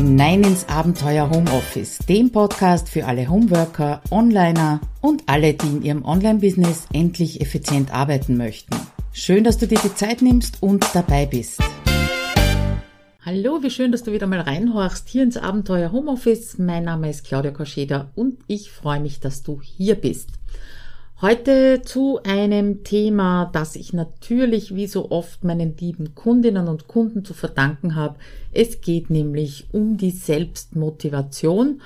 [0.00, 6.04] hinein ins Abenteuer Homeoffice, dem Podcast für alle Homeworker, Onliner und alle, die in ihrem
[6.06, 8.74] Online-Business endlich effizient arbeiten möchten.
[9.12, 11.60] Schön, dass du dir die Zeit nimmst und dabei bist.
[13.26, 16.56] Hallo, wie schön, dass du wieder mal reinhorchst hier ins Abenteuer Homeoffice.
[16.56, 20.39] Mein Name ist Claudia Koscheda und ich freue mich, dass du hier bist.
[21.22, 27.26] Heute zu einem Thema, das ich natürlich wie so oft meinen lieben Kundinnen und Kunden
[27.26, 28.16] zu verdanken habe.
[28.52, 31.82] Es geht nämlich um die Selbstmotivation.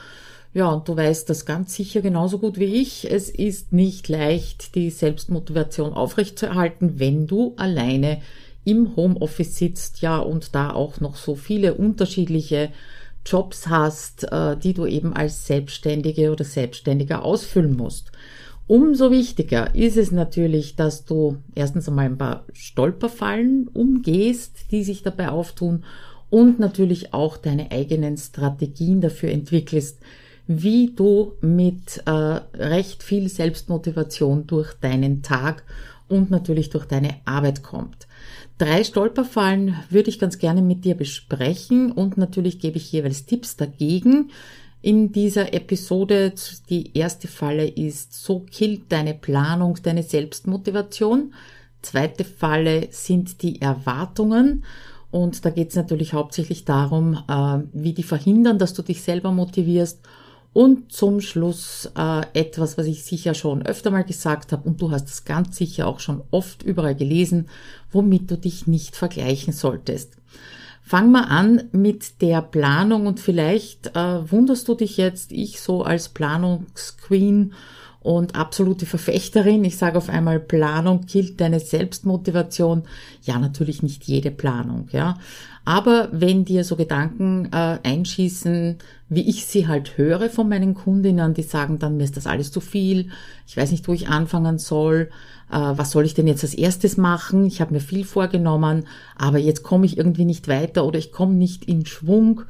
[0.52, 3.10] Ja, und du weißt das ganz sicher genauso gut wie ich.
[3.10, 8.22] Es ist nicht leicht, die Selbstmotivation aufrechtzuerhalten, wenn du alleine
[8.64, 12.70] im Homeoffice sitzt, ja, und da auch noch so viele unterschiedliche
[13.26, 18.12] Jobs hast, äh, die du eben als Selbstständige oder Selbstständiger ausfüllen musst.
[18.66, 25.02] Umso wichtiger ist es natürlich, dass du erstens einmal ein paar Stolperfallen umgehst, die sich
[25.02, 25.84] dabei auftun
[26.30, 30.00] und natürlich auch deine eigenen Strategien dafür entwickelst,
[30.46, 35.64] wie du mit äh, recht viel Selbstmotivation durch deinen Tag
[36.08, 38.06] und natürlich durch deine Arbeit kommt.
[38.56, 43.56] Drei Stolperfallen würde ich ganz gerne mit dir besprechen und natürlich gebe ich jeweils Tipps
[43.56, 44.30] dagegen
[44.84, 46.34] in dieser Episode.
[46.68, 51.32] Die erste Falle ist, so killt deine Planung deine Selbstmotivation.
[51.80, 54.64] Zweite Falle sind die Erwartungen.
[55.10, 59.32] Und da geht es natürlich hauptsächlich darum, äh, wie die verhindern, dass du dich selber
[59.32, 60.00] motivierst.
[60.52, 64.90] Und zum Schluss äh, etwas, was ich sicher schon öfter mal gesagt habe und du
[64.90, 67.48] hast es ganz sicher auch schon oft überall gelesen,
[67.90, 70.18] womit du dich nicht vergleichen solltest.
[70.86, 75.82] Fang mal an mit der Planung und vielleicht äh, wunderst du dich jetzt, ich so
[75.82, 77.54] als Planungsqueen
[78.04, 79.64] und absolute Verfechterin.
[79.64, 82.82] Ich sage auf einmal, Planung killt deine Selbstmotivation.
[83.22, 85.18] Ja, natürlich nicht jede Planung, ja.
[85.64, 88.76] Aber wenn dir so Gedanken äh, einschießen,
[89.08, 92.52] wie ich sie halt höre von meinen Kundinnen, die sagen dann, mir ist das alles
[92.52, 93.08] zu viel,
[93.46, 95.08] ich weiß nicht, wo ich anfangen soll,
[95.50, 97.46] äh, was soll ich denn jetzt als erstes machen?
[97.46, 98.84] Ich habe mir viel vorgenommen,
[99.16, 102.42] aber jetzt komme ich irgendwie nicht weiter oder ich komme nicht in Schwung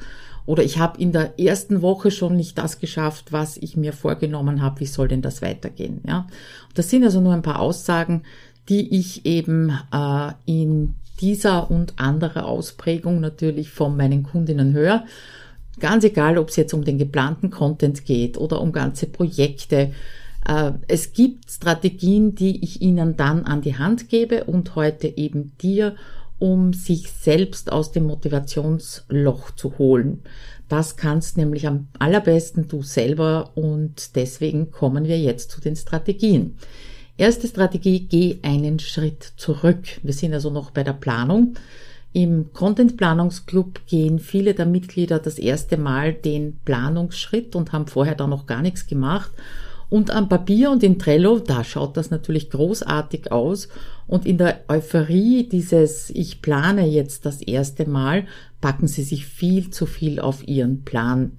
[0.47, 4.62] oder ich habe in der ersten Woche schon nicht das geschafft, was ich mir vorgenommen
[4.62, 4.81] habe.
[4.81, 6.03] Wie soll denn das weitergehen?
[6.06, 6.27] Ja,
[6.75, 8.22] das sind also nur ein paar Aussagen,
[8.69, 15.05] die ich eben äh, in dieser und anderer Ausprägung natürlich von meinen Kundinnen höre.
[15.81, 19.93] Ganz egal, ob es jetzt um den geplanten Content geht oder um ganze Projekte.
[20.47, 25.53] Äh, es gibt Strategien, die ich Ihnen dann an die Hand gebe und heute eben
[25.62, 25.97] dir
[26.39, 30.22] um sich selbst aus dem Motivationsloch zu holen.
[30.69, 36.56] Das kannst nämlich am allerbesten du selber und deswegen kommen wir jetzt zu den Strategien.
[37.17, 39.84] Erste Strategie, geh einen Schritt zurück.
[40.03, 41.55] Wir sind also noch bei der Planung.
[42.12, 48.15] Im Content Planungsclub gehen viele der Mitglieder das erste Mal den Planungsschritt und haben vorher
[48.15, 49.31] da noch gar nichts gemacht
[49.94, 53.69] und am Papier und in Trello, da schaut das natürlich großartig aus.
[54.09, 58.27] Und in der Euphorie dieses Ich plane jetzt das erste Mal,
[58.60, 61.38] packen sie sich viel zu viel auf ihren Plan.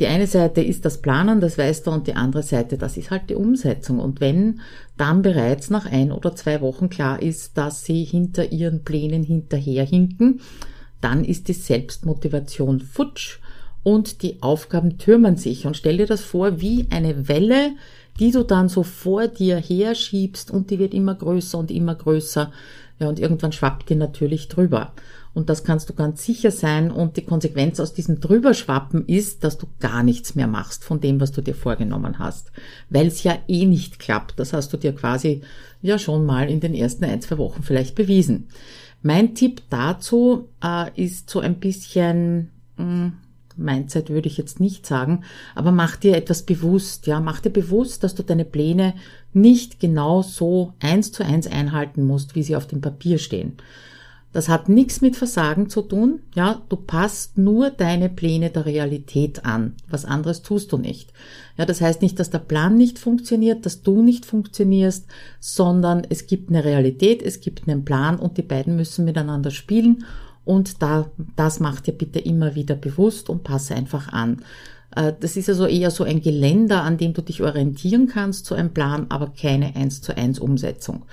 [0.00, 3.12] Die eine Seite ist das Planen, das weißt du, und die andere Seite, das ist
[3.12, 4.00] halt die Umsetzung.
[4.00, 4.58] Und wenn
[4.96, 10.40] dann bereits nach ein oder zwei Wochen klar ist, dass sie hinter ihren Plänen hinterherhinken,
[11.00, 13.38] dann ist die Selbstmotivation futsch
[13.82, 15.66] und die Aufgaben türmen sich.
[15.66, 17.72] Und stell dir das vor wie eine Welle,
[18.18, 22.52] die du dann so vor dir herschiebst und die wird immer größer und immer größer.
[22.98, 24.92] Ja, und irgendwann schwappt die natürlich drüber.
[25.34, 26.90] Und das kannst du ganz sicher sein.
[26.90, 31.20] Und die Konsequenz aus diesem Drüberschwappen ist, dass du gar nichts mehr machst von dem,
[31.20, 32.52] was du dir vorgenommen hast.
[32.90, 34.38] Weil es ja eh nicht klappt.
[34.38, 35.40] Das hast du dir quasi
[35.80, 38.48] ja schon mal in den ersten ein, zwei Wochen vielleicht bewiesen.
[39.00, 43.12] Mein Tipp dazu äh, ist so ein bisschen, mh, hm,
[43.56, 45.24] Mindset würde ich jetzt nicht sagen,
[45.54, 48.94] aber mach dir etwas bewusst, ja, mach dir bewusst, dass du deine Pläne
[49.32, 53.56] nicht genau so eins zu eins einhalten musst, wie sie auf dem Papier stehen.
[54.32, 59.44] Das hat nichts mit Versagen zu tun, ja, du passt nur deine Pläne der Realität
[59.44, 59.74] an.
[59.90, 61.12] Was anderes tust du nicht.
[61.58, 65.06] Ja, das heißt nicht, dass der Plan nicht funktioniert, dass du nicht funktionierst,
[65.38, 70.04] sondern es gibt eine Realität, es gibt einen Plan und die beiden müssen miteinander spielen
[70.44, 74.42] und da, das macht dir bitte immer wieder bewusst und passe einfach an.
[74.94, 78.54] Äh, das ist also eher so ein Geländer, an dem du dich orientieren kannst, so
[78.54, 81.04] ein Plan, aber keine eins zu eins Umsetzung.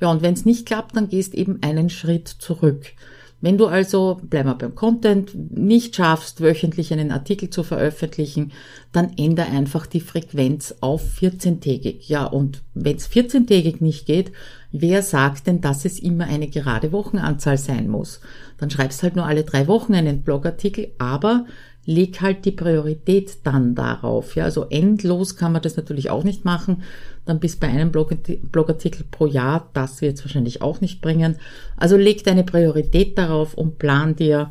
[0.00, 2.92] Ja, und wenn es nicht klappt, dann gehst eben einen Schritt zurück.
[3.40, 8.52] Wenn du also, bleib mal beim Content, nicht schaffst, wöchentlich einen Artikel zu veröffentlichen,
[8.92, 12.08] dann ändere einfach die Frequenz auf 14-tägig.
[12.08, 14.32] Ja, und wenn es 14-tägig nicht geht,
[14.76, 18.20] wer sagt denn, dass es immer eine gerade Wochenanzahl sein muss?
[18.58, 21.46] Dann schreibst halt nur alle drei Wochen einen Blogartikel, aber
[21.86, 24.34] leg halt die Priorität dann darauf.
[24.34, 26.82] Ja, also endlos kann man das natürlich auch nicht machen.
[27.24, 31.36] Dann bis bei einem Blogartikel pro Jahr, das wird es wahrscheinlich auch nicht bringen.
[31.76, 34.50] Also leg deine Priorität darauf und plan dir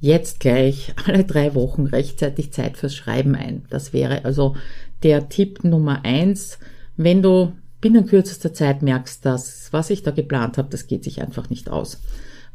[0.00, 3.64] jetzt gleich alle drei Wochen rechtzeitig Zeit fürs Schreiben ein.
[3.68, 4.54] Das wäre also
[5.02, 6.60] der Tipp Nummer eins.
[6.96, 11.22] Wenn du binnen kürzester Zeit merkst, dass was ich da geplant habe, das geht sich
[11.22, 12.00] einfach nicht aus.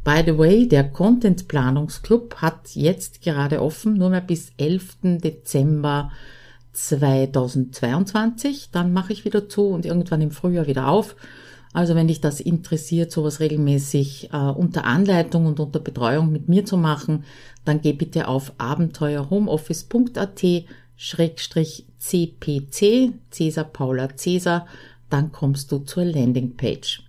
[0.04, 5.20] By the way, der Content Planungsclub hat jetzt gerade offen, nur mehr bis 11.
[5.24, 6.12] Dezember
[6.74, 8.70] 2022.
[8.72, 11.16] Dann mache ich wieder zu und irgendwann im Frühjahr wieder auf.
[11.74, 16.66] Also wenn dich das interessiert, sowas regelmäßig äh, unter Anleitung und unter Betreuung mit mir
[16.66, 17.24] zu machen,
[17.64, 20.44] dann geh bitte auf abenteuerhomeoffice.at
[20.98, 24.68] Schrägstrich CPC, Cäsar Paula Cäsar,
[25.12, 27.04] dann kommst du zur Landingpage.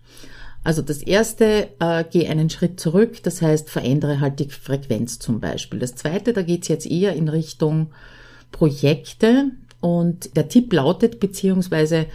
[0.65, 5.41] Also das erste, äh, geh einen Schritt zurück, das heißt verändere halt die Frequenz zum
[5.41, 5.81] Beispiel.
[5.81, 7.89] Das zweite, da geht's jetzt eher in Richtung
[8.53, 9.51] Projekte
[9.81, 12.07] und der Tipp lautet, beziehungsweise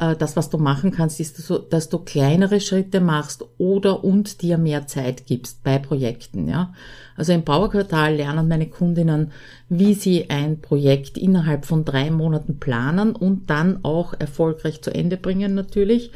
[0.00, 4.86] das, was du machen kannst, ist, dass du kleinere Schritte machst oder und dir mehr
[4.86, 6.48] Zeit gibst bei Projekten.
[6.48, 6.72] Ja?
[7.16, 9.32] Also im Powerquartal lernen meine Kundinnen,
[9.68, 15.18] wie sie ein Projekt innerhalb von drei Monaten planen und dann auch erfolgreich zu Ende
[15.18, 16.12] bringen natürlich.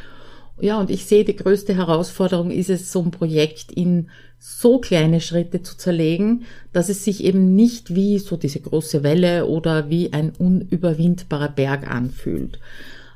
[0.60, 4.08] Ja, und ich sehe, die größte Herausforderung ist es, so ein Projekt in
[4.38, 9.46] so kleine Schritte zu zerlegen, dass es sich eben nicht wie so diese große Welle
[9.46, 12.58] oder wie ein unüberwindbarer Berg anfühlt.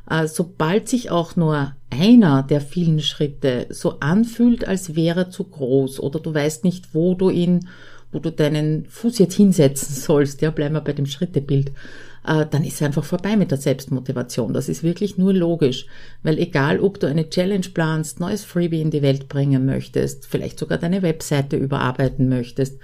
[0.09, 5.45] Äh, sobald sich auch nur einer der vielen Schritte so anfühlt, als wäre er zu
[5.45, 7.69] groß oder du weißt nicht, wo du ihn,
[8.13, 11.73] wo du deinen Fuß jetzt hinsetzen sollst, ja, bleiben wir bei dem Schrittebild,
[12.27, 14.55] äh, dann ist einfach vorbei mit der Selbstmotivation.
[14.55, 15.87] Das ist wirklich nur logisch,
[16.23, 20.59] weil egal, ob du eine Challenge planst, neues Freebie in die Welt bringen möchtest, vielleicht
[20.59, 22.79] sogar deine Webseite überarbeiten möchtest,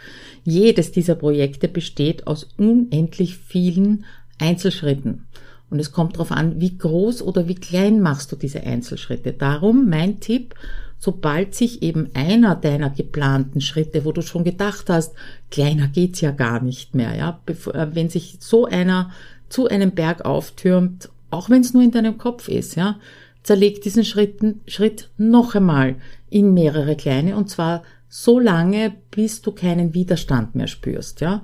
[0.45, 4.05] jedes dieser Projekte besteht aus unendlich vielen
[4.39, 5.27] Einzelschritten.
[5.71, 9.33] Und es kommt darauf an, wie groß oder wie klein machst du diese Einzelschritte.
[9.33, 10.55] Darum mein Tipp,
[10.99, 15.15] sobald sich eben einer deiner geplanten Schritte, wo du schon gedacht hast,
[15.51, 19.11] kleiner geht's ja gar nicht mehr, ja, äh, wenn sich so einer
[19.49, 22.99] zu einem Berg auftürmt, auch wenn es nur in deinem Kopf ist, ja,
[23.43, 25.97] zerleg diesen Schritten, Schritt noch einmal
[26.31, 31.43] in mehrere kleine und zwar so lange, bis du keinen Widerstand mehr spürst, ja.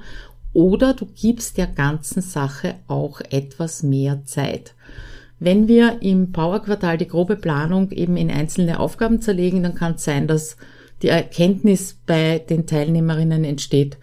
[0.52, 4.75] Oder du gibst der ganzen Sache auch etwas mehr Zeit.
[5.38, 10.05] Wenn wir im Powerquartal die grobe Planung eben in einzelne Aufgaben zerlegen, dann kann es
[10.05, 10.56] sein, dass
[11.02, 13.97] die Erkenntnis bei den Teilnehmerinnen entsteht,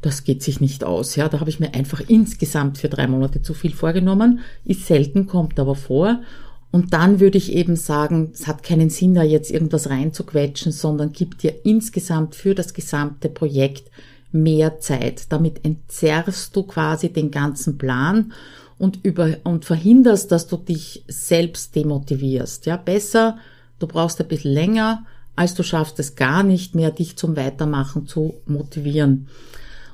[0.00, 1.14] das geht sich nicht aus.
[1.14, 4.40] Ja, da habe ich mir einfach insgesamt für drei Monate zu viel vorgenommen.
[4.64, 6.20] Ist selten, kommt aber vor.
[6.72, 11.12] Und dann würde ich eben sagen, es hat keinen Sinn, da jetzt irgendwas reinzuquetschen, sondern
[11.12, 13.90] gib dir insgesamt für das gesamte Projekt
[14.32, 15.26] mehr Zeit.
[15.30, 18.32] Damit entzerrst du quasi den ganzen Plan
[18.78, 22.66] und über, und verhinderst, dass du dich selbst demotivierst.
[22.66, 23.38] Ja, besser,
[23.78, 25.04] du brauchst ein bisschen länger,
[25.36, 29.28] als du schaffst es gar nicht mehr, dich zum Weitermachen zu motivieren.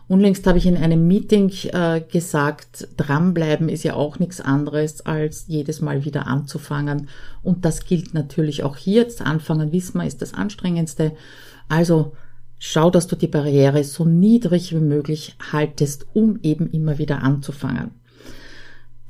[0.08, 5.44] Unlängst habe ich in einem Meeting äh, gesagt, dranbleiben ist ja auch nichts anderes, als
[5.48, 7.08] jedes Mal wieder anzufangen.
[7.42, 9.02] Und das gilt natürlich auch hier.
[9.02, 11.12] Jetzt anfangen, wissen wir, ist das anstrengendste.
[11.68, 12.12] Also
[12.58, 17.92] Schau, dass du die Barriere so niedrig wie möglich haltest, um eben immer wieder anzufangen.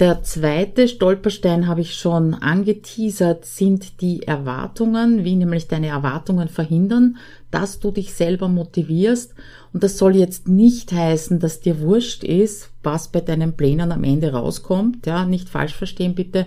[0.00, 7.17] Der zweite Stolperstein habe ich schon angeteasert, sind die Erwartungen, wie nämlich deine Erwartungen verhindern,
[7.50, 9.35] dass du dich selber motivierst.
[9.73, 14.05] Und das soll jetzt nicht heißen, dass dir wurscht ist, was bei deinen Plänen am
[14.05, 15.05] Ende rauskommt.
[15.05, 16.47] Ja, nicht falsch verstehen bitte.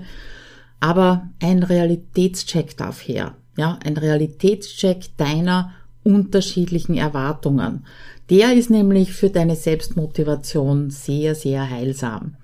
[0.80, 3.36] Aber ein Realitätscheck darf her.
[3.58, 7.86] Ja, ein Realitätscheck deiner unterschiedlichen Erwartungen.
[8.30, 12.36] Der ist nämlich für deine Selbstmotivation sehr, sehr heilsam.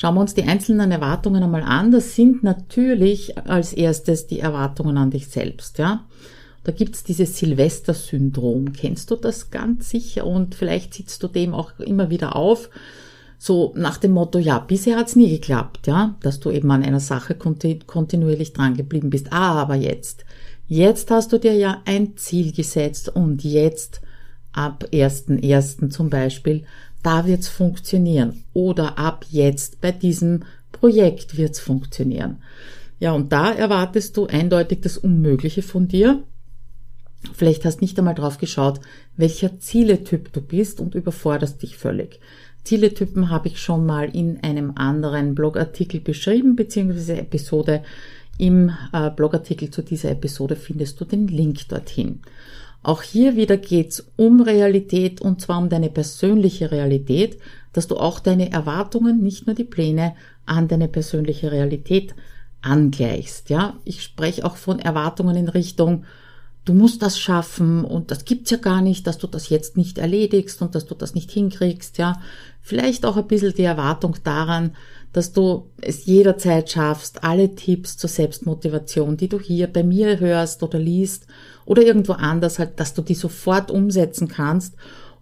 [0.00, 1.90] Schauen wir uns die einzelnen Erwartungen einmal an.
[1.90, 6.04] Das sind natürlich als erstes die Erwartungen an dich selbst, ja.
[6.64, 8.72] Da gibt's dieses Silvester-Syndrom.
[8.72, 10.26] Kennst du das ganz sicher?
[10.26, 12.68] Und vielleicht sitzt du dem auch immer wieder auf.
[13.38, 17.00] So nach dem Motto, ja, bisher hat's nie geklappt, ja, dass du eben an einer
[17.00, 19.32] Sache kontinuierlich dran geblieben bist.
[19.32, 20.24] Ah, aber jetzt.
[20.68, 24.02] Jetzt hast du dir ja ein Ziel gesetzt und jetzt
[24.52, 25.88] ab 1.1.
[25.88, 26.64] zum Beispiel,
[27.02, 28.44] da wird's funktionieren.
[28.52, 32.42] Oder ab jetzt bei diesem Projekt wird's funktionieren.
[33.00, 36.22] Ja, und da erwartest du eindeutig das Unmögliche von dir.
[37.32, 38.80] Vielleicht hast nicht einmal drauf geschaut,
[39.16, 42.20] welcher Zieletyp du bist und überforderst dich völlig.
[42.64, 47.82] Zieletypen habe ich schon mal in einem anderen Blogartikel beschrieben, beziehungsweise Episode
[48.38, 52.20] Im äh, Blogartikel zu dieser Episode findest du den Link dorthin.
[52.82, 57.38] Auch hier wieder geht's um Realität und zwar um deine persönliche Realität,
[57.72, 60.14] dass du auch deine Erwartungen, nicht nur die Pläne,
[60.46, 62.14] an deine persönliche Realität
[62.62, 63.50] angleichst.
[63.50, 66.04] Ja, ich spreche auch von Erwartungen in Richtung,
[66.64, 69.98] du musst das schaffen und das gibt's ja gar nicht, dass du das jetzt nicht
[69.98, 71.98] erledigst und dass du das nicht hinkriegst.
[71.98, 72.20] Ja,
[72.60, 74.76] vielleicht auch ein bisschen die Erwartung daran,
[75.12, 80.62] dass du es jederzeit schaffst, alle Tipps zur Selbstmotivation, die du hier bei mir hörst
[80.62, 81.26] oder liest
[81.64, 84.74] oder irgendwo anders halt, dass du die sofort umsetzen kannst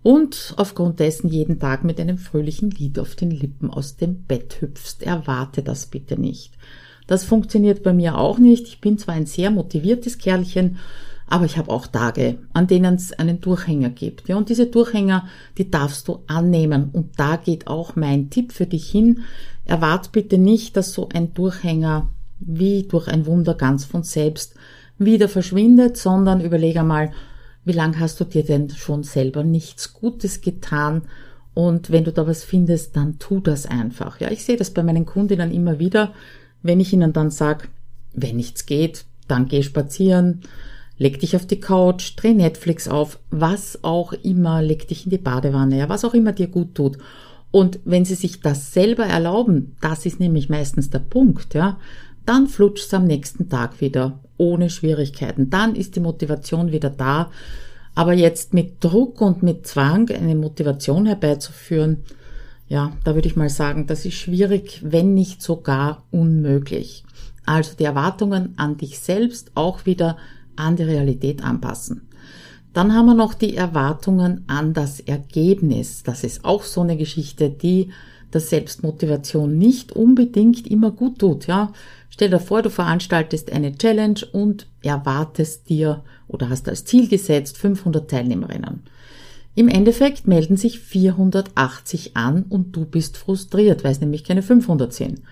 [0.02, 4.60] und aufgrund dessen jeden Tag mit einem fröhlichen Lied auf den Lippen aus dem Bett
[4.60, 5.02] hüpfst.
[5.02, 6.52] Erwarte das bitte nicht.
[7.06, 8.66] Das funktioniert bei mir auch nicht.
[8.68, 10.78] Ich bin zwar ein sehr motiviertes Kerlchen,
[11.28, 14.28] aber ich habe auch Tage, an denen es einen Durchhänger gibt.
[14.28, 15.26] Ja, und diese Durchhänger,
[15.58, 16.90] die darfst du annehmen.
[16.92, 19.20] Und da geht auch mein Tipp für dich hin.
[19.64, 24.54] Erwart bitte nicht, dass so ein Durchhänger wie durch ein Wunder ganz von selbst
[24.98, 27.10] wieder verschwindet, sondern überleg einmal,
[27.64, 31.02] wie lange hast du dir denn schon selber nichts Gutes getan?
[31.54, 34.20] Und wenn du da was findest, dann tu das einfach.
[34.20, 36.12] Ja, ich sehe das bei meinen Kundinnen immer wieder,
[36.62, 37.68] wenn ich ihnen dann sage,
[38.12, 40.42] wenn nichts geht, dann geh spazieren,
[40.98, 45.18] leg dich auf die Couch, dreh Netflix auf, was auch immer, leg dich in die
[45.18, 46.98] Badewanne, ja, was auch immer dir gut tut.
[47.50, 51.78] Und wenn sie sich das selber erlauben, das ist nämlich meistens der Punkt, ja,
[52.24, 55.48] dann flutscht es am nächsten Tag wieder ohne Schwierigkeiten.
[55.48, 57.30] Dann ist die Motivation wieder da.
[57.94, 62.02] Aber jetzt mit Druck und mit Zwang eine Motivation herbeizuführen,
[62.68, 67.04] ja, da würde ich mal sagen, das ist schwierig, wenn nicht sogar unmöglich.
[67.46, 70.16] Also die Erwartungen an dich selbst auch wieder
[70.56, 72.08] an die Realität anpassen.
[72.72, 76.02] Dann haben wir noch die Erwartungen an das Ergebnis.
[76.02, 77.90] Das ist auch so eine Geschichte, die
[78.32, 81.46] der Selbstmotivation nicht unbedingt immer gut tut.
[81.46, 81.72] Ja,
[82.10, 87.56] stell dir vor, du veranstaltest eine Challenge und erwartest dir oder hast als Ziel gesetzt
[87.56, 88.82] 500 Teilnehmerinnen.
[89.54, 94.92] Im Endeffekt melden sich 480 an und du bist frustriert, weil es nämlich keine 500
[94.92, 95.22] sind.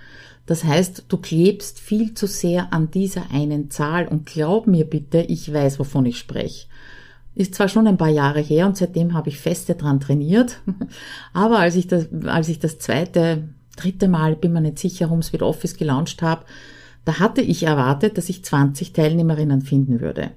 [0.47, 5.21] Das heißt, du klebst viel zu sehr an dieser einen Zahl und glaub mir bitte,
[5.21, 6.67] ich weiß, wovon ich spreche.
[7.35, 10.61] Ist zwar schon ein paar Jahre her und seitdem habe ich feste dran trainiert,
[11.33, 15.45] aber als ich das, als ich das zweite, dritte Mal, bin mir nicht sicher, HomeSuite
[15.45, 16.45] Office gelauncht habe,
[17.05, 20.31] da hatte ich erwartet, dass ich 20 Teilnehmerinnen finden würde.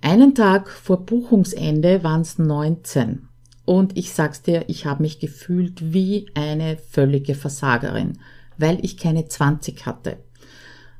[0.00, 3.28] Einen Tag vor Buchungsende waren es 19.
[3.64, 8.18] Und ich sag's dir, ich habe mich gefühlt wie eine völlige Versagerin,
[8.58, 10.18] weil ich keine 20 hatte.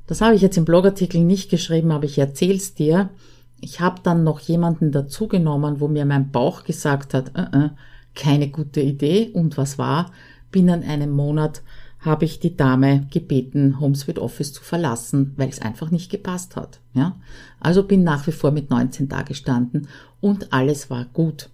[0.06, 3.10] Das habe ich jetzt im Blogartikel nicht geschrieben, aber ich erzähl's dir.
[3.60, 7.70] Ich habe dann noch jemanden dazugenommen, wo mir mein Bauch gesagt hat, äh, äh,
[8.14, 9.30] keine gute Idee.
[9.32, 10.12] Und was war?
[10.52, 11.62] Binnen einem Monat
[12.00, 16.78] habe ich die Dame gebeten, HomeSuite Office zu verlassen, weil es einfach nicht gepasst hat.
[16.94, 17.16] Ja?
[17.58, 19.88] Also bin nach wie vor mit 19 da gestanden
[20.20, 21.50] und alles war gut.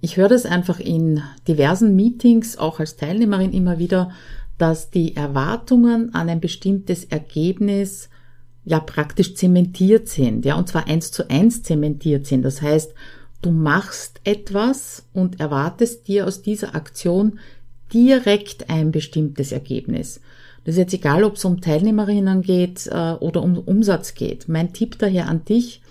[0.00, 4.10] Ich höre das einfach in diversen Meetings, auch als Teilnehmerin immer wieder,
[4.58, 8.08] dass die Erwartungen an ein bestimmtes Ergebnis
[8.64, 12.42] ja praktisch zementiert sind, ja, und zwar eins zu eins zementiert sind.
[12.42, 12.94] Das heißt,
[13.42, 17.38] du machst etwas und erwartest dir aus dieser Aktion
[17.92, 20.20] direkt ein bestimmtes Ergebnis.
[20.64, 24.48] Das ist jetzt egal, ob es um Teilnehmerinnen geht äh, oder um Umsatz geht.
[24.48, 25.82] Mein Tipp daher an dich,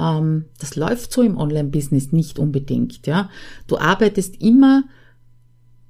[0.00, 3.06] ähm, das läuft so im Online-Business nicht unbedingt.
[3.06, 3.28] Ja,
[3.66, 4.84] Du arbeitest immer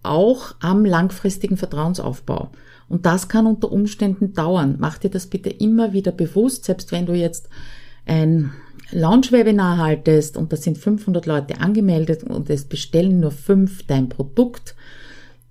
[0.03, 2.51] auch am langfristigen Vertrauensaufbau.
[2.89, 4.77] Und das kann unter Umständen dauern.
[4.79, 7.49] Mach dir das bitte immer wieder bewusst, selbst wenn du jetzt
[8.07, 8.53] ein
[8.91, 14.75] Launch-Webinar haltest und da sind 500 Leute angemeldet und es bestellen nur fünf dein Produkt.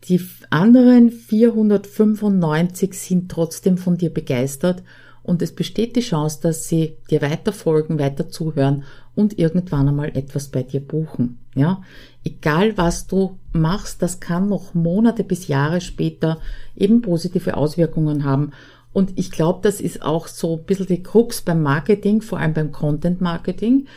[0.05, 4.81] Die anderen 495 sind trotzdem von dir begeistert
[5.21, 8.85] und es besteht die Chance, dass sie dir weiter folgen, weiter zuhören
[9.17, 11.39] und irgendwann einmal etwas bei dir buchen.
[11.55, 11.81] Ja,
[12.23, 16.39] egal was du machst, das kann noch Monate bis Jahre später
[16.75, 18.51] eben positive Auswirkungen haben.
[18.93, 22.53] Und ich glaube, das ist auch so ein bisschen die Krux beim Marketing, vor allem
[22.53, 23.87] beim Content Marketing,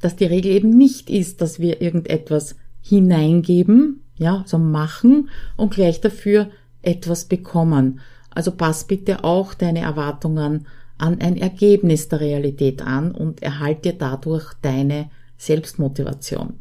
[0.00, 6.00] dass die Regel eben nicht ist, dass wir irgendetwas hineingeben, ja, so machen und gleich
[6.00, 6.48] dafür
[6.80, 8.00] etwas bekommen.
[8.30, 10.66] Also pass bitte auch deine Erwartungen
[11.00, 16.54] an ein Ergebnis der Realität an und erhalte dadurch deine Selbstmotivation.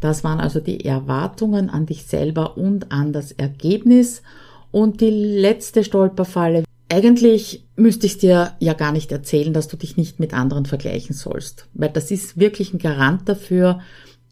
[0.00, 4.22] Das waren also die Erwartungen an dich selber und an das Ergebnis.
[4.70, 6.64] Und die letzte Stolperfalle.
[6.90, 11.14] Eigentlich müsste ich dir ja gar nicht erzählen, dass du dich nicht mit anderen vergleichen
[11.14, 13.80] sollst, weil das ist wirklich ein Garant dafür,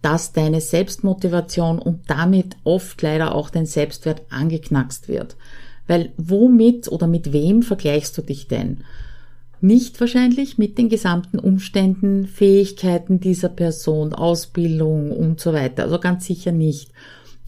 [0.03, 5.37] dass deine Selbstmotivation und damit oft leider auch dein Selbstwert angeknackst wird.
[5.87, 8.85] Weil womit oder mit wem vergleichst du dich denn?
[9.61, 15.85] Nicht wahrscheinlich mit den gesamten Umständen, Fähigkeiten dieser Person, Ausbildung und so weiter.
[15.85, 16.91] Also ganz sicher nicht.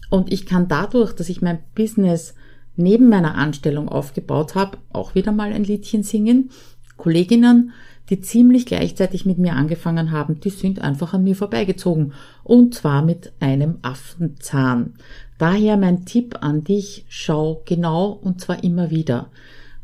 [0.09, 2.33] Und ich kann dadurch, dass ich mein Business
[2.75, 6.49] neben meiner Anstellung aufgebaut habe, auch wieder mal ein Liedchen singen.
[6.97, 7.71] Kolleginnen,
[8.09, 12.13] die ziemlich gleichzeitig mit mir angefangen haben, die sind einfach an mir vorbeigezogen.
[12.43, 14.95] Und zwar mit einem Affenzahn.
[15.37, 19.29] Daher mein Tipp an dich, schau genau und zwar immer wieder.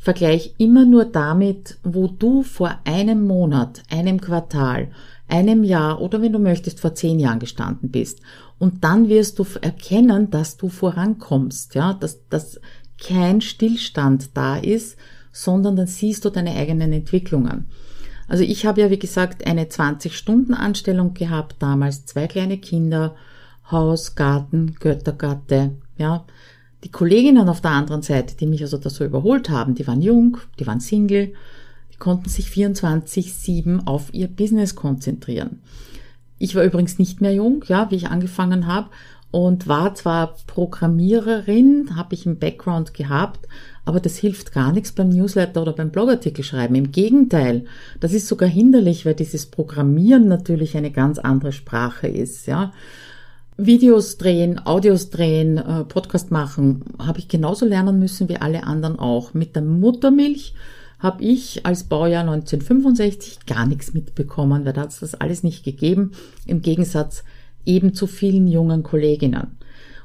[0.06, 4.92] Vergleich immer nur damit, wo du vor einem Monat, einem Quartal,
[5.28, 8.22] einem Jahr oder wenn du möchtest vor zehn Jahren gestanden bist.
[8.60, 12.62] Und dann wirst du erkennen, dass du vorankommst, ja, dass, dass
[13.04, 14.96] kein Stillstand da ist,
[15.32, 17.66] sondern dann siehst du deine eigenen Entwicklungen.
[18.28, 23.16] Also ich habe ja, wie gesagt, eine 20-Stunden-Anstellung gehabt, damals zwei kleine Kinder,
[23.72, 26.26] Haus, Garten, Göttergatte, ja.
[26.86, 30.04] Die Kolleginnen auf der anderen Seite, die mich also da so überholt haben, die waren
[30.04, 31.34] jung, die waren Single,
[31.92, 35.62] die konnten sich 24-7 auf ihr Business konzentrieren.
[36.38, 38.92] Ich war übrigens nicht mehr jung, ja, wie ich angefangen habe
[39.32, 43.48] und war zwar Programmiererin, habe ich im Background gehabt,
[43.84, 46.76] aber das hilft gar nichts beim Newsletter oder beim Blogartikel schreiben.
[46.76, 47.66] Im Gegenteil,
[48.00, 52.74] das ist sogar hinderlich, weil dieses Programmieren natürlich eine ganz andere Sprache ist, ja.
[53.58, 59.00] Videos drehen, Audios drehen, äh, Podcast machen, habe ich genauso lernen müssen wie alle anderen
[59.00, 59.34] auch.
[59.34, 60.54] Mit der Muttermilch
[61.00, 65.64] habe ich als Baujahr 1965 gar nichts mitbekommen, weil da hat es das alles nicht
[65.64, 66.12] gegeben,
[66.46, 67.24] im Gegensatz
[67.66, 69.58] eben zu vielen jungen Kolleginnen.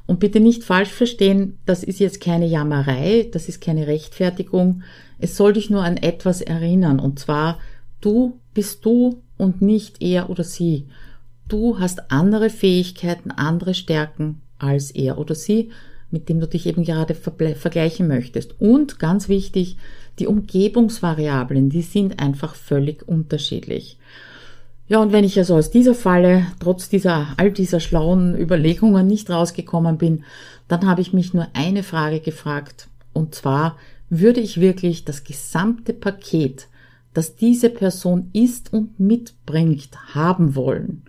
[0.07, 4.83] Und bitte nicht falsch verstehen, das ist jetzt keine Jammerei, das ist keine Rechtfertigung.
[5.19, 7.59] Es soll dich nur an etwas erinnern, und zwar,
[8.01, 10.87] du bist du und nicht er oder sie.
[11.51, 15.71] Du hast andere Fähigkeiten, andere Stärken als er oder sie,
[16.13, 18.61] mit dem du dich eben gerade vergleichen möchtest.
[18.61, 19.77] Und ganz wichtig,
[20.21, 23.99] die Umgebungsvariablen, die sind einfach völlig unterschiedlich.
[24.87, 29.29] Ja, und wenn ich also aus dieser Falle, trotz dieser, all dieser schlauen Überlegungen nicht
[29.29, 30.23] rausgekommen bin,
[30.69, 32.87] dann habe ich mich nur eine Frage gefragt.
[33.13, 33.77] Und zwar,
[34.09, 36.69] würde ich wirklich das gesamte Paket,
[37.13, 41.03] das diese Person ist und mitbringt, haben wollen?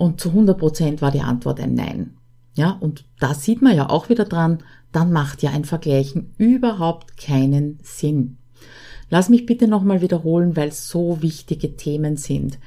[0.00, 2.14] Und zu 100 Prozent war die Antwort ein Nein.
[2.54, 7.18] Ja, und da sieht man ja auch wieder dran, dann macht ja ein Vergleichen überhaupt
[7.18, 8.38] keinen Sinn.
[9.10, 12.58] Lass mich bitte nochmal wiederholen, weil es so wichtige Themen sind.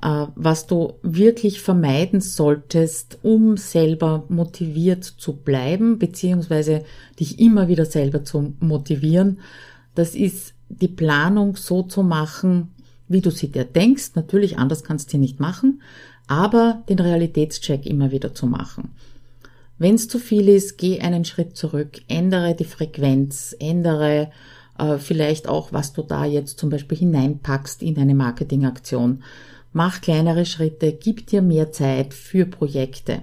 [0.00, 6.84] Äh, was du wirklich vermeiden solltest, um selber motiviert zu bleiben, beziehungsweise
[7.18, 9.40] dich immer wieder selber zu motivieren,
[9.94, 12.70] das ist die Planung so zu machen,
[13.06, 14.12] wie du sie dir denkst.
[14.14, 15.82] Natürlich, anders kannst du sie nicht machen,
[16.30, 18.94] aber den Realitätscheck immer wieder zu machen.
[19.78, 24.30] Wenn es zu viel ist, geh einen Schritt zurück, ändere die Frequenz, ändere
[24.78, 29.24] äh, vielleicht auch, was du da jetzt zum Beispiel hineinpackst in eine Marketingaktion.
[29.72, 33.22] Mach kleinere Schritte, gib dir mehr Zeit für Projekte.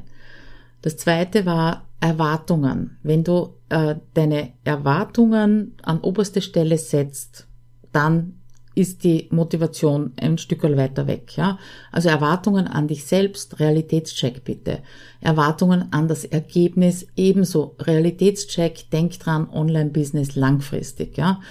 [0.81, 2.97] Das zweite war Erwartungen.
[3.03, 7.47] Wenn du äh, deine Erwartungen an oberste Stelle setzt,
[7.93, 8.36] dann
[8.77, 11.57] ist die Motivation ein Stück weiter weg, ja.
[11.91, 14.79] Also Erwartungen an dich selbst, Realitätscheck bitte.
[15.19, 17.75] Erwartungen an das Ergebnis ebenso.
[17.79, 21.41] Realitätscheck, denk dran, Online-Business langfristig, ja.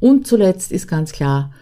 [0.00, 1.52] Und zuletzt ist ganz klar,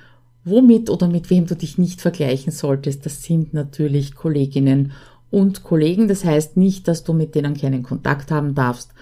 [0.47, 4.93] womit oder mit wem du dich nicht vergleichen solltest, das sind natürlich Kolleginnen
[5.31, 6.09] und Kollegen.
[6.09, 8.93] Das heißt nicht, dass du mit denen keinen Kontakt haben darfst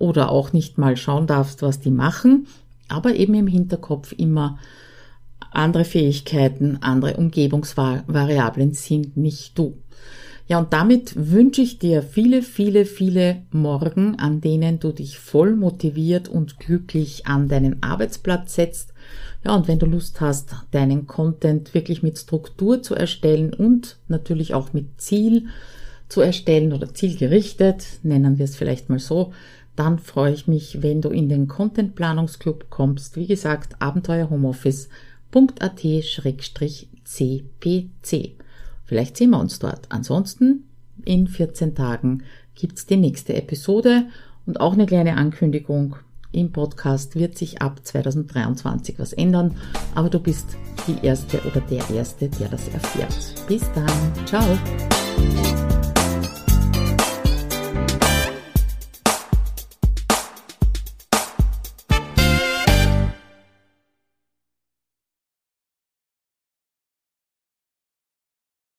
[0.00, 2.48] oder auch nicht mal schauen darfst, was die machen,
[2.88, 4.58] aber eben im Hinterkopf immer
[5.50, 9.76] andere Fähigkeiten, andere Umgebungsvariablen sind nicht du.
[10.48, 15.54] Ja, und damit wünsche ich dir viele, viele, viele Morgen, an denen du dich voll
[15.54, 18.94] motiviert und glücklich an deinen Arbeitsplatz setzt.
[19.44, 24.54] Ja, und wenn du Lust hast, deinen Content wirklich mit Struktur zu erstellen und natürlich
[24.54, 25.48] auch mit Ziel
[26.08, 29.34] zu erstellen oder zielgerichtet, nennen wir es vielleicht mal so,
[29.76, 33.16] dann freue ich mich, wenn du in den Content Planungsclub kommst.
[33.16, 34.88] Wie gesagt, Abenteuer Homeoffice
[35.32, 36.38] www.at-cpc.
[38.84, 39.86] Vielleicht sehen wir uns dort.
[39.90, 40.64] Ansonsten
[41.04, 42.22] in 14 Tagen
[42.54, 44.06] gibt's die nächste Episode
[44.46, 45.96] und auch eine kleine Ankündigung.
[46.30, 49.56] Im Podcast wird sich ab 2023 was ändern,
[49.94, 53.46] aber du bist die Erste oder der Erste, der das erfährt.
[53.46, 54.26] Bis dann.
[54.26, 54.44] Ciao.